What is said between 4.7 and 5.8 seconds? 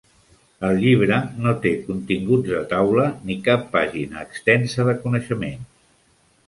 de coneixements.